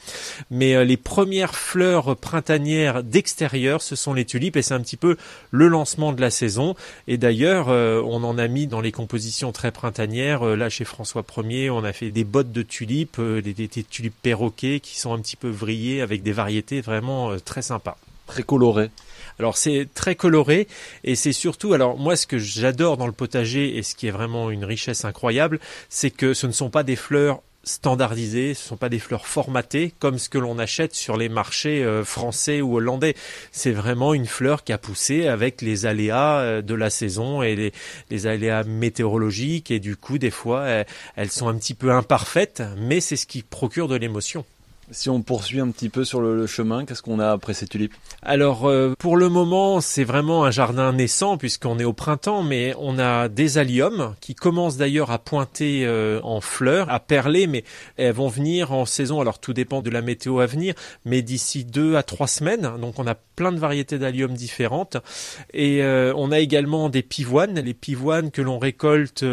Mais 0.51 0.75
euh, 0.75 0.83
les 0.83 0.97
premières 0.97 1.55
fleurs 1.55 2.15
printanières 2.15 3.03
d'extérieur, 3.03 3.81
ce 3.81 3.95
sont 3.95 4.13
les 4.13 4.25
tulipes 4.25 4.55
et 4.55 4.61
c'est 4.61 4.75
un 4.75 4.81
petit 4.81 4.97
peu 4.97 5.17
le 5.51 5.67
lancement 5.67 6.13
de 6.13 6.21
la 6.21 6.29
saison. 6.29 6.75
Et 7.07 7.17
d'ailleurs, 7.17 7.69
euh, 7.69 8.01
on 8.05 8.23
en 8.23 8.37
a 8.37 8.47
mis 8.47 8.67
dans 8.67 8.81
les 8.81 8.91
compositions 8.91 9.51
très 9.51 9.71
printanières. 9.71 10.43
Euh, 10.43 10.55
là, 10.55 10.69
chez 10.69 10.85
François 10.85 11.25
Ier, 11.37 11.71
on 11.71 11.83
a 11.83 11.91
fait 11.91 12.11
des 12.11 12.23
bottes 12.23 12.51
de 12.51 12.61
tulipes, 12.61 13.19
des, 13.19 13.53
des, 13.53 13.67
tulipes 13.67 14.15
perroquets 14.21 14.79
qui 14.79 14.99
sont 14.99 15.13
un 15.13 15.19
petit 15.19 15.35
peu 15.35 15.49
vrillées 15.49 16.01
avec 16.01 16.21
des 16.21 16.31
variétés 16.31 16.81
vraiment 16.81 17.35
très 17.43 17.61
sympas. 17.61 17.97
Très 18.27 18.43
colorées. 18.43 18.89
Alors 19.39 19.57
c'est 19.57 19.87
très 19.93 20.15
coloré 20.15 20.67
et 21.03 21.15
c'est 21.15 21.33
surtout, 21.33 21.73
alors 21.73 21.97
moi 21.97 22.15
ce 22.15 22.27
que 22.27 22.37
j'adore 22.37 22.97
dans 22.97 23.07
le 23.07 23.13
potager 23.13 23.77
et 23.77 23.83
ce 23.83 23.95
qui 23.95 24.07
est 24.07 24.11
vraiment 24.11 24.51
une 24.51 24.65
richesse 24.65 25.05
incroyable, 25.05 25.59
c'est 25.89 26.11
que 26.11 26.33
ce 26.33 26.47
ne 26.47 26.51
sont 26.51 26.69
pas 26.69 26.83
des 26.83 26.95
fleurs 26.95 27.41
standardisées, 27.63 28.53
ce 28.53 28.63
ne 28.63 28.67
sont 28.67 28.77
pas 28.77 28.89
des 28.89 28.99
fleurs 28.99 29.25
formatées 29.25 29.93
comme 29.99 30.19
ce 30.19 30.27
que 30.27 30.37
l'on 30.37 30.59
achète 30.59 30.93
sur 30.93 31.15
les 31.15 31.29
marchés 31.29 31.83
euh, 31.83 32.03
français 32.03 32.61
ou 32.61 32.75
hollandais. 32.75 33.15
C'est 33.51 33.71
vraiment 33.71 34.13
une 34.13 34.25
fleur 34.25 34.63
qui 34.65 34.73
a 34.73 34.77
poussé 34.77 35.27
avec 35.27 35.61
les 35.61 35.85
aléas 35.85 36.39
euh, 36.39 36.61
de 36.61 36.75
la 36.75 36.89
saison 36.89 37.41
et 37.41 37.71
les, 38.09 38.27
aléas 38.27 38.63
météorologiques 38.63 39.71
et 39.71 39.79
du 39.79 39.95
coup 39.95 40.17
des 40.17 40.29
fois 40.29 40.65
elles 41.15 41.31
sont 41.31 41.47
un 41.47 41.55
petit 41.55 41.73
peu 41.73 41.91
imparfaites, 41.91 42.61
mais 42.77 43.01
c'est 43.01 43.15
ce 43.15 43.25
qui 43.25 43.41
procure 43.41 43.87
de 43.87 43.95
l'émotion. 43.95 44.45
Si 44.91 45.09
on 45.09 45.21
poursuit 45.21 45.61
un 45.61 45.69
petit 45.69 45.87
peu 45.87 46.03
sur 46.03 46.19
le, 46.19 46.45
chemin, 46.45 46.85
qu'est-ce 46.85 47.01
qu'on 47.01 47.19
a 47.19 47.31
après 47.31 47.53
ces 47.53 47.67
tulipes 47.67 47.93
Alors 48.21 48.67
euh, 48.67 48.93
pour 48.99 49.15
le 49.15 49.29
moment, 49.29 49.79
c'est 49.79 50.03
vraiment 50.03 50.43
un 50.43 50.51
jardin 50.51 50.91
naissant 50.91 51.37
puisqu'on 51.37 51.79
est 51.79 51.85
au 51.85 51.93
printemps, 51.93 52.43
mais 52.43 52.75
on 52.77 52.99
a 52.99 53.29
des 53.29 53.57
alliums 53.57 54.13
qui 54.19 54.35
commencent 54.35 54.75
d'ailleurs 54.75 55.11
à 55.11 55.19
pointer 55.19 55.85
euh, 55.85 56.19
en 56.23 56.41
fleurs, 56.41 56.89
à 56.89 56.99
perler, 56.99 57.47
mais 57.47 57.63
elles 57.95 58.13
vont 58.13 58.27
venir 58.27 58.73
en 58.73 58.85
saison. 58.85 59.21
Alors 59.21 59.39
tout 59.39 59.53
dépend 59.53 59.81
de 59.81 59.89
la 59.89 60.01
météo 60.01 60.39
à 60.39 60.47
venir, 60.47 60.73
mais 61.05 61.21
d'ici 61.21 61.63
deux 61.63 61.95
à 61.95 62.03
trois 62.03 62.27
semaines. 62.27 62.69
Donc 62.81 62.99
on 62.99 63.07
a 63.07 63.15
plein 63.15 63.53
de 63.53 63.59
variétés 63.59 63.97
d'alliums 63.97 64.33
différentes 64.33 64.97
et 65.53 65.81
euh, 65.81 66.13
on 66.17 66.31
a 66.31 66.39
également 66.39 66.89
des 66.89 67.03
pivoines, 67.03 67.57
les 67.59 67.73
pivoines 67.73 68.31
que 68.31 68.41
l'on 68.41 68.59
récolte 68.59 69.23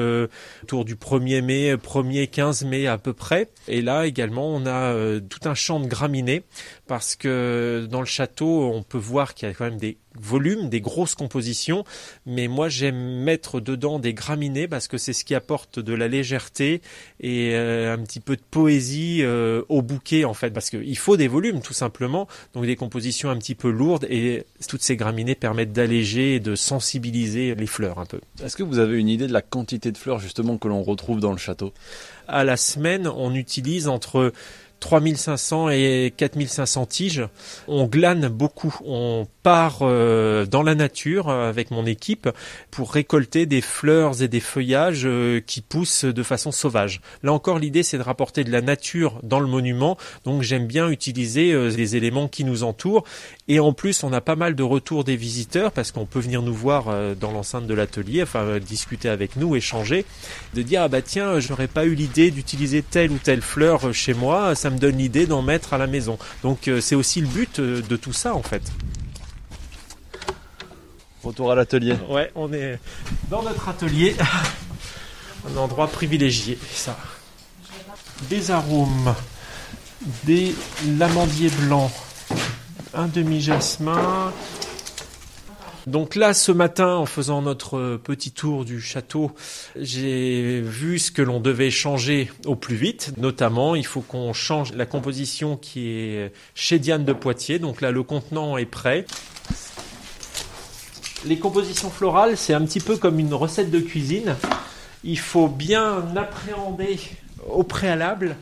autour 0.62 0.85
du 0.85 0.95
1er 0.95 1.42
mai, 1.42 1.75
1er 1.75 2.28
15 2.28 2.64
mai 2.64 2.87
à 2.87 2.99
peu 2.99 3.12
près. 3.12 3.49
Et 3.66 3.83
là 3.83 4.07
également, 4.07 4.49
on 4.49 4.64
a 4.64 4.95
tout 5.28 5.39
un 5.47 5.54
champ 5.54 5.80
de 5.80 5.87
graminées 5.87 6.42
parce 6.87 7.16
que 7.16 7.87
dans 7.90 8.00
le 8.00 8.06
château, 8.06 8.70
on 8.73 8.82
peut 8.82 8.99
voir 8.99 9.35
qu'il 9.35 9.49
y 9.49 9.50
a 9.50 9.54
quand 9.54 9.64
même 9.64 9.78
des 9.78 9.97
volumes, 10.18 10.68
des 10.68 10.80
grosses 10.80 11.14
compositions, 11.14 11.85
mais 12.26 12.49
moi 12.49 12.68
j'aime 12.68 13.23
mettre 13.23 13.61
dedans 13.61 13.99
des 13.99 14.12
graminées 14.12 14.66
parce 14.66 14.88
que 14.88 14.99
c'est 14.99 15.12
ce 15.12 15.25
qui 15.25 15.35
apporte 15.35 15.78
de 15.78 15.94
la 15.94 16.09
légèreté 16.09 16.82
et 17.20 17.54
euh, 17.54 17.94
un 17.94 17.99
petit 17.99 18.20
peu 18.20 18.37
de 18.37 18.42
poésie 18.50 19.20
euh, 19.23 19.62
au 19.68 19.82
bouquet 19.82 20.25
en 20.25 20.35
fait, 20.35 20.50
parce 20.50 20.70
qu'il 20.70 20.99
faut 20.99 21.16
des 21.16 21.28
volumes 21.28 21.61
tout 21.61 21.73
simplement, 21.73 22.26
donc 22.54 22.66
des 22.66 22.76
compositions 22.76 23.30
un 23.30 23.37
petit 23.37 23.54
peu 23.54 23.70
lourdes 23.70 24.06
et 24.11 24.44
toutes 24.68 24.82
ces 24.82 24.97
graminées 24.97 25.37
permettent 25.37 25.73
d'alléger 25.73 26.35
et 26.35 26.40
de 26.40 26.54
sensibiliser 26.54 27.54
les 27.54 27.66
fleurs 27.66 27.99
un 27.99 28.06
peu. 28.06 28.20
Est-ce 28.44 28.56
que 28.56 28.62
vous 28.62 28.78
avez 28.78 28.99
une 28.99 29.09
idée 29.09 29.28
de 29.28 29.32
la 29.32 29.42
quantité 29.42 29.92
de 29.92 29.99
fleurs 29.99 30.18
justement 30.18 30.59
que 30.59 30.68
l'on 30.68 30.82
retrouve 30.82 31.20
dans 31.20 31.32
le 31.32 31.38
château? 31.38 31.73
À 32.26 32.44
la 32.44 32.56
semaine, 32.56 33.09
on 33.09 33.35
utilise 33.35 33.88
entre 33.88 34.32
3500 34.80 35.70
et 35.70 36.12
4500 36.16 36.87
tiges. 36.87 37.22
On 37.68 37.87
glane 37.87 38.28
beaucoup. 38.28 38.75
On 38.84 39.26
part 39.42 39.78
euh, 39.82 40.46
dans 40.46 40.62
la 40.62 40.75
nature 40.75 41.28
euh, 41.28 41.49
avec 41.49 41.70
mon 41.70 41.87
équipe 41.87 42.28
pour 42.70 42.92
récolter 42.92 43.46
des 43.46 43.60
fleurs 43.60 44.22
et 44.22 44.28
des 44.28 44.40
feuillages 44.40 45.02
euh, 45.04 45.40
qui 45.40 45.60
poussent 45.60 46.04
de 46.04 46.22
façon 46.22 46.52
sauvage. 46.52 47.00
Là 47.22 47.32
encore, 47.32 47.58
l'idée 47.58 47.82
c'est 47.82 47.99
de 47.99 48.02
rapporter 48.02 48.44
de 48.44 48.50
la 48.50 48.62
nature 48.62 49.20
dans 49.22 49.40
le 49.40 49.46
monument. 49.46 49.96
Donc 50.25 50.42
j'aime 50.42 50.66
bien 50.66 50.88
utiliser 50.88 51.52
les 51.70 51.96
éléments 51.96 52.28
qui 52.28 52.44
nous 52.44 52.62
entourent. 52.62 53.04
Et 53.49 53.60
en 53.60 53.72
plus, 53.72 54.02
on 54.02 54.12
a 54.12 54.20
pas 54.20 54.37
mal 54.37 54.54
de 54.54 54.62
retours 54.62 55.04
des 55.04 55.16
visiteurs 55.16 55.72
parce 55.72 55.92
qu'on 55.92 56.06
peut 56.06 56.20
venir 56.20 56.42
nous 56.42 56.54
voir 56.54 56.87
dans 57.16 57.32
l'enceinte 57.32 57.66
de 57.66 57.75
l'atelier, 57.75 58.22
enfin 58.22 58.58
discuter 58.58 59.08
avec 59.08 59.37
nous, 59.37 59.56
échanger, 59.56 60.04
de 60.54 60.62
dire 60.62 60.82
ah 60.82 60.88
bah 60.88 61.02
tiens, 61.02 61.40
j'aurais 61.40 61.68
pas 61.68 61.84
eu 61.84 61.94
l'idée 61.94 62.30
d'utiliser 62.30 62.82
telle 62.82 63.10
ou 63.10 63.18
telle 63.18 63.42
fleur 63.42 63.92
chez 63.92 64.14
moi. 64.14 64.54
Me 64.70 64.78
donne 64.78 64.96
l'idée 64.96 65.26
d'en 65.26 65.42
mettre 65.42 65.74
à 65.74 65.78
la 65.78 65.86
maison. 65.86 66.18
Donc 66.42 66.70
c'est 66.80 66.94
aussi 66.94 67.20
le 67.20 67.26
but 67.26 67.60
de 67.60 67.96
tout 67.96 68.12
ça 68.12 68.34
en 68.34 68.42
fait. 68.42 68.62
Retour 71.22 71.52
à 71.52 71.54
l'atelier. 71.54 71.96
Ouais, 72.08 72.30
on 72.34 72.50
est 72.52 72.78
dans 73.28 73.42
notre 73.42 73.68
atelier. 73.68 74.16
Un 75.48 75.56
endroit 75.56 75.86
privilégié, 75.88 76.58
ça. 76.72 76.96
Des 78.28 78.50
arômes, 78.50 79.14
des 80.24 80.54
l'amandier 80.98 81.48
blanc, 81.50 81.90
un 82.92 83.06
demi-jasmin. 83.06 84.32
Donc 85.87 86.14
là, 86.14 86.34
ce 86.34 86.52
matin, 86.52 86.96
en 86.96 87.06
faisant 87.06 87.42
notre 87.42 87.96
petit 87.96 88.32
tour 88.32 88.64
du 88.64 88.80
château, 88.80 89.32
j'ai 89.76 90.60
vu 90.60 90.99
ce 90.99 91.10
que 91.10 91.22
l'on 91.22 91.40
devait 91.40 91.70
changer 91.70 92.30
au 92.44 92.56
plus 92.56 92.76
vite. 92.76 93.12
Notamment, 93.16 93.75
il 93.75 93.87
faut 93.87 94.02
qu'on 94.02 94.32
change 94.32 94.72
la 94.75 94.87
composition 94.87 95.56
qui 95.56 95.88
est 95.88 96.32
chez 96.54 96.78
Diane 96.78 97.04
de 97.04 97.12
Poitiers. 97.12 97.58
Donc 97.58 97.80
là, 97.80 97.90
le 97.90 98.02
contenant 98.02 98.56
est 98.56 98.66
prêt 98.66 99.06
les 101.25 101.38
compositions 101.38 101.90
florales, 101.90 102.37
c'est 102.37 102.54
un 102.54 102.64
petit 102.64 102.80
peu 102.80 102.96
comme 102.96 103.18
une 103.18 103.34
recette 103.34 103.70
de 103.70 103.80
cuisine. 103.80 104.37
Il 105.04 105.18
faut 105.18 105.49
bien 105.49 106.04
appréhender 106.16 106.99
au 107.49 107.62
préalable 107.62 108.37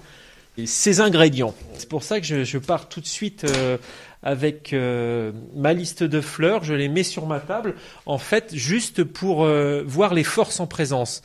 ces 0.67 1.01
ingrédients. 1.01 1.55
C'est 1.77 1.89
pour 1.89 2.03
ça 2.03 2.21
que 2.21 2.45
je, 2.45 2.59
pars 2.59 2.89
tout 2.89 3.01
de 3.01 3.07
suite 3.07 3.45
euh, 3.45 3.79
avec 4.23 4.73
euh, 4.73 5.33
ma 5.55 5.73
liste 5.73 6.03
de 6.03 6.21
fleurs, 6.21 6.65
je 6.65 6.75
les 6.75 6.89
mets 6.89 7.03
sur 7.03 7.27
ma 7.27 7.41
table, 7.41 7.75
en 8.07 8.19
fait, 8.19 8.55
juste 8.55 9.05
pour 9.05 9.45
euh, 9.45 9.83
voir 9.87 10.15
les 10.15 10.25
forces 10.25 10.61
en 10.61 10.67
présence. 10.67 11.23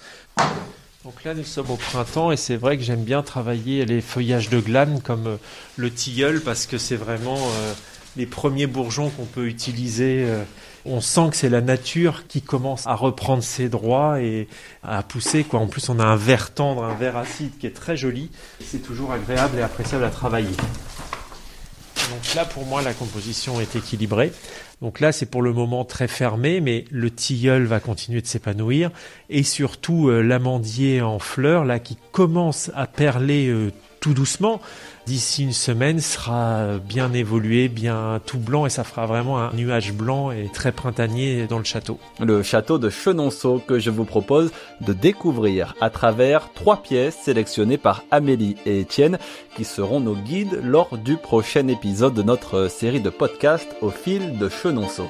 Donc 1.03 1.23
là, 1.25 1.33
nous 1.33 1.43
sommes 1.43 1.71
au 1.71 1.75
printemps 1.75 2.31
et 2.31 2.37
c'est 2.37 2.55
vrai 2.55 2.77
que 2.77 2.83
j'aime 2.83 3.03
bien 3.03 3.23
travailler 3.23 3.85
les 3.85 3.99
feuillages 3.99 4.49
de 4.49 4.59
glane 4.59 5.01
comme 5.01 5.37
le 5.75 5.91
tilleul 5.91 6.39
parce 6.39 6.65
que 6.65 6.77
c'est 6.77 6.95
vraiment 6.95 7.39
les 8.15 8.25
premiers 8.25 8.67
bourgeons 8.67 9.09
qu'on 9.09 9.25
peut 9.25 9.47
utiliser 9.47 10.25
on 10.85 11.01
sent 11.01 11.29
que 11.31 11.35
c'est 11.35 11.49
la 11.49 11.61
nature 11.61 12.27
qui 12.27 12.41
commence 12.41 12.87
à 12.87 12.95
reprendre 12.95 13.43
ses 13.43 13.69
droits 13.69 14.21
et 14.21 14.47
à 14.83 15.03
pousser. 15.03 15.43
Quoi. 15.43 15.59
En 15.59 15.67
plus, 15.67 15.89
on 15.89 15.99
a 15.99 16.03
un 16.03 16.15
verre 16.15 16.53
tendre, 16.53 16.83
un 16.83 16.95
verre 16.95 17.17
acide 17.17 17.57
qui 17.57 17.67
est 17.67 17.75
très 17.75 17.95
joli. 17.95 18.29
C'est 18.59 18.83
toujours 18.83 19.11
agréable 19.11 19.57
et 19.59 19.61
appréciable 19.61 20.03
à 20.03 20.09
travailler. 20.09 20.55
Donc 22.09 22.35
là, 22.35 22.45
pour 22.45 22.65
moi, 22.65 22.81
la 22.81 22.93
composition 22.93 23.61
est 23.61 23.75
équilibrée. 23.75 24.33
Donc 24.81 24.99
là, 24.99 25.13
c'est 25.13 25.25
pour 25.25 25.41
le 25.41 25.53
moment 25.53 25.85
très 25.85 26.09
fermé, 26.09 26.59
mais 26.59 26.83
le 26.91 27.09
tilleul 27.09 27.63
va 27.63 27.79
continuer 27.79 28.21
de 28.21 28.27
s'épanouir. 28.27 28.91
Et 29.29 29.43
surtout, 29.43 30.09
euh, 30.09 30.21
l'amandier 30.21 31.01
en 31.01 31.19
fleurs, 31.19 31.63
là, 31.63 31.79
qui 31.79 31.97
commence 32.11 32.69
à 32.75 32.87
perler 32.87 33.47
euh, 33.47 33.71
tout 34.03 34.13
doucement 34.13 34.59
d'ici 35.05 35.43
une 35.43 35.53
semaine 35.53 36.01
sera 36.01 36.77
bien 36.77 37.13
évolué, 37.13 37.69
bien 37.69 38.19
tout 38.25 38.37
blanc 38.37 38.65
et 38.65 38.69
ça 38.69 38.83
fera 38.83 39.05
vraiment 39.05 39.39
un 39.39 39.53
nuage 39.53 39.93
blanc 39.93 40.29
et 40.31 40.49
très 40.53 40.73
printanier 40.73 41.47
dans 41.47 41.57
le 41.57 41.63
château. 41.63 41.99
Le 42.19 42.43
château 42.43 42.77
de 42.77 42.89
Chenonceau 42.89 43.59
que 43.65 43.79
je 43.79 43.89
vous 43.89 44.03
propose 44.03 44.51
de 44.81 44.91
découvrir 44.91 45.73
à 45.79 45.89
travers 45.89 46.51
trois 46.51 46.83
pièces 46.83 47.17
sélectionnées 47.23 47.77
par 47.77 48.03
Amélie 48.11 48.57
et 48.65 48.81
Étienne 48.81 49.19
qui 49.55 49.63
seront 49.63 50.01
nos 50.01 50.15
guides 50.15 50.59
lors 50.61 50.97
du 50.97 51.15
prochain 51.15 51.69
épisode 51.69 52.13
de 52.13 52.23
notre 52.23 52.67
série 52.67 52.99
de 52.99 53.09
podcasts 53.09 53.73
au 53.81 53.89
fil 53.89 54.37
de 54.37 54.49
Chenonceau. 54.49 55.09